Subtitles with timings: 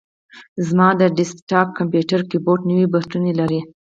[0.67, 3.59] زما د ډیسک ټاپ کمپیوټر کیبورډ نوي بټنونه لري.